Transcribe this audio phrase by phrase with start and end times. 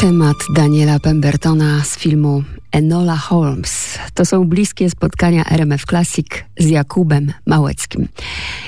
[0.00, 3.98] Temat Daniela Pembertona z filmu Enola Holmes.
[4.14, 6.26] To są bliskie spotkania RMF Classic
[6.58, 8.08] z Jakubem Małeckim.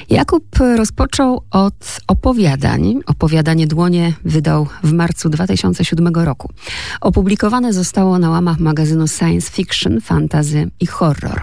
[0.08, 0.44] Jakub
[0.76, 3.00] rozpoczął od opowiadań.
[3.06, 6.50] Opowiadanie Dłonie wydał w marcu 2007 roku.
[7.00, 11.42] Opublikowane zostało na łamach magazynu Science Fiction, Fantasy i Horror.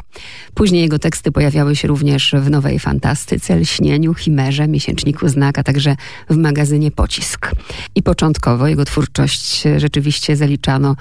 [0.58, 5.96] Później jego teksty pojawiały się również w Nowej Fantastyce, Lśnieniu, Chimerze, Miesięczniku Znak, a także
[6.30, 7.52] w magazynie Pocisk.
[7.96, 10.96] I początkowo jego twórczość rzeczywiście zaliczano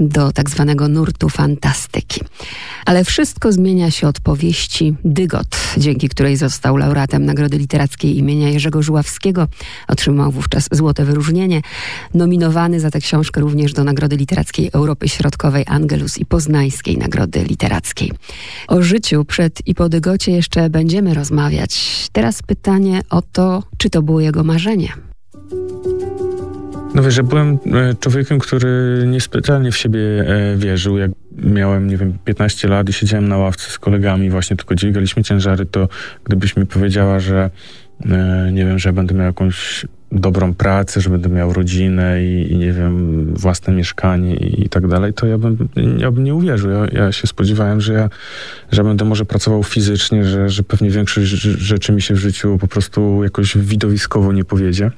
[0.00, 2.20] do tak zwanego nurtu fantastyki.
[2.86, 8.82] Ale wszystko zmienia się od powieści Dygot, dzięki której został laureatem Nagrody Literackiej imienia Jerzego
[8.82, 9.46] Żuławskiego.
[9.88, 11.62] Otrzymał wówczas złote wyróżnienie.
[12.14, 18.12] Nominowany za tę książkę również do Nagrody Literackiej Europy Środkowej Angelus i Poznańskiej Nagrody Literackiej.
[18.68, 22.08] O życiu przed i po Dygocie jeszcze będziemy rozmawiać.
[22.12, 24.88] Teraz pytanie o to, czy to było jego marzenie.
[26.94, 30.98] No wiesz, że byłem e, człowiekiem, który niespecjalnie w siebie e, wierzył.
[30.98, 35.22] Jak miałem, nie wiem, 15 lat i siedziałem na ławce z kolegami, właśnie tylko dźwigaliśmy
[35.22, 35.88] ciężary, to
[36.24, 37.50] gdybyś mi powiedziała, że
[38.06, 42.56] e, nie wiem, że będę miał jakąś dobrą pracę, że będę miał rodzinę i, i,
[42.56, 46.70] nie wiem, własne mieszkanie i, i, tak dalej, to ja bym, ja bym nie uwierzył.
[46.70, 48.08] Ja, ja, się spodziewałem, że ja
[48.72, 52.68] że będę może pracował fizycznie, że, że pewnie większość rzeczy mi się w życiu po
[52.68, 54.90] prostu jakoś widowiskowo nie powiedzie.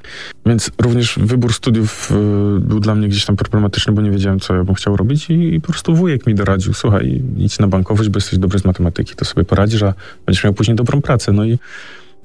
[0.46, 4.55] Więc również wybór studiów y, był dla mnie gdzieś tam problematyczny, bo nie wiedziałem, co
[4.55, 8.08] ja bym chciał robić i, i po prostu wujek mi doradził, słuchaj, idź na bankowość,
[8.08, 9.94] bo jesteś dobry z matematyki, to sobie poradzisz, a
[10.27, 11.33] będziesz miał później dobrą pracę.
[11.33, 11.58] No i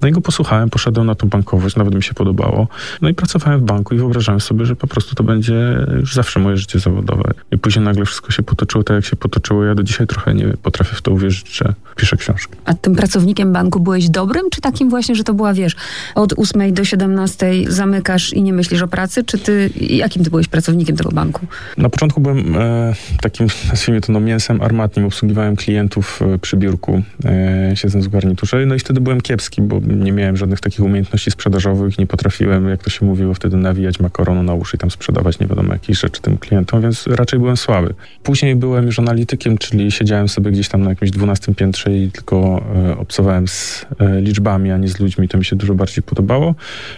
[0.02, 2.68] no i go posłuchałem, poszedłem na tą bankowość, nawet mi się podobało.
[3.02, 6.40] No i pracowałem w banku i wyobrażałem sobie, że po prostu to będzie już zawsze
[6.40, 7.32] moje życie zawodowe.
[7.52, 9.64] I później nagle wszystko się potoczyło tak, jak się potoczyło.
[9.64, 12.54] Ja do dzisiaj trochę nie potrafię w to uwierzyć, że piszę książki.
[12.66, 15.76] A tym pracownikiem banku byłeś dobrym, czy takim właśnie, że to była, wiesz,
[16.16, 20.48] od 8 do 17 zamykasz i nie myślisz o pracy, czy ty, jakim ty byłeś
[20.48, 21.48] pracownikiem tego banku?
[21.78, 25.06] Na początku byłem e, takim, nazwijmy to, no, mięsem armatnim.
[25.06, 28.66] Obsługiwałem klientów e, przy biurku, e, siedząc w garniturze.
[28.66, 32.84] No i wtedy byłem kiepski, bo nie miałem żadnych takich umiejętności sprzedażowych, nie potrafiłem, jak
[32.84, 36.22] to się mówiło wtedy, nawijać makaronu na uszy i tam sprzedawać nie wiadomo jakieś rzeczy
[36.22, 37.94] tym klientom, więc raczej byłem słaby.
[38.24, 42.66] Później byłem już analitykiem, czyli siedziałem sobie gdzieś tam na jakimś 12 piętrze i tylko
[42.76, 45.28] e, obcowałem z e, liczbami, a nie z ludźmi.
[45.28, 46.56] To mi się dużo bardziej podobało.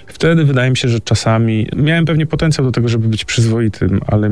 [0.08, 4.30] Wtedy wydaje mi się, że czasami miałem pewnie potencjał do tego, żeby być przyzwoitym, ale,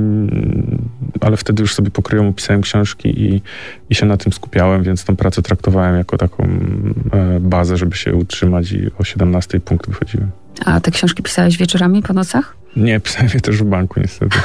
[1.21, 3.41] ale wtedy już sobie pokryjomu pisałem książki i,
[3.89, 6.43] i się na tym skupiałem, więc tą pracę traktowałem jako taką
[7.13, 10.31] e, bazę, żeby się utrzymać i o 17 punkt wychodziłem.
[10.65, 12.57] A te książki pisałeś wieczorami po nocach?
[12.75, 14.39] Nie, pisałem je też w banku niestety.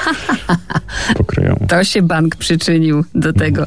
[1.17, 1.67] Pokryjomu.
[1.69, 3.65] To się bank przyczynił do tego.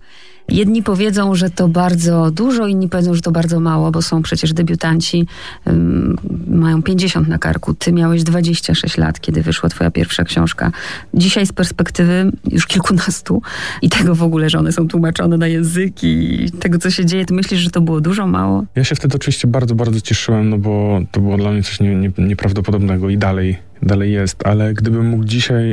[0.49, 4.53] Jedni powiedzą, że to bardzo dużo, inni powiedzą, że to bardzo mało, bo są przecież
[4.53, 5.27] debiutanci,
[5.65, 6.15] um,
[6.47, 7.73] mają 50 na karku.
[7.73, 10.71] Ty miałeś 26 lat, kiedy wyszła twoja pierwsza książka.
[11.13, 13.41] Dzisiaj z perspektywy już kilkunastu
[13.81, 17.25] i tego w ogóle, że one są tłumaczone na języki i tego, co się dzieje,
[17.25, 18.63] ty myślisz, że to było dużo, mało?
[18.75, 21.95] Ja się wtedy oczywiście bardzo, bardzo cieszyłem, no bo to było dla mnie coś nie,
[21.95, 25.69] nie, nieprawdopodobnego i dalej dalej jest, ale gdybym mógł dzisiaj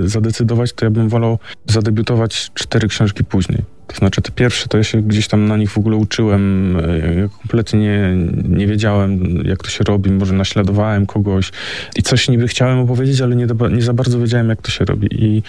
[0.00, 3.73] yy, zadecydować, to ja bym wolał zadebiutować cztery książki później.
[3.86, 6.98] To znaczy te pierwsze, to ja się gdzieś tam na nich w ogóle uczyłem, e,
[7.20, 8.16] ja kompletnie
[8.48, 11.52] nie, wiedziałem, jak to się robi, może naśladowałem kogoś
[11.96, 15.08] i coś niby chciałem opowiedzieć, ale nie, nie za bardzo wiedziałem, jak to się robi.
[15.10, 15.42] I,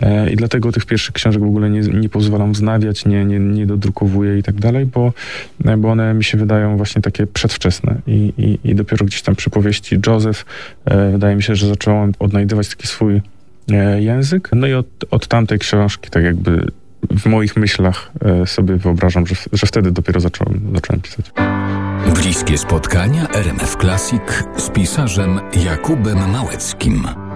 [0.00, 3.66] e, i dlatego tych pierwszych książek w ogóle nie, nie pozwalam wznawiać, nie, nie, nie
[3.66, 5.12] dodrukowuję i tak dalej, bo,
[5.64, 8.00] e, bo one mi się wydają właśnie takie przedwczesne.
[8.06, 10.44] I, i, i dopiero gdzieś tam przy powieści Joseph
[10.84, 13.20] e, wydaje mi się, że zacząłem odnajdywać taki swój
[13.70, 14.48] e, język.
[14.52, 16.66] No i od, od tamtej książki tak jakby
[17.18, 21.32] w moich myślach e, sobie wyobrażam, że, że wtedy dopiero zacząłem, zacząłem pisać.
[22.14, 24.22] Bliskie spotkania RMF Classic
[24.56, 27.29] z pisarzem Jakubem Małeckim.